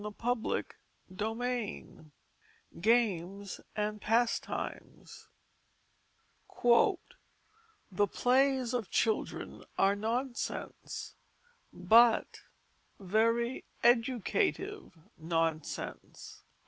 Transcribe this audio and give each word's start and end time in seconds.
CHAPTER 0.19 0.65
XVII 1.15 2.05
GAMES 2.79 3.61
AND 3.75 4.01
PASTIMES 4.01 5.27
_The 6.51 8.11
plays 8.11 8.73
of 8.73 8.89
children 8.89 9.63
are 9.77 9.95
nonsense 9.95 11.13
but 11.71 12.41
very 12.99 13.63
educative 13.83 14.97
nonsense. 15.19 16.45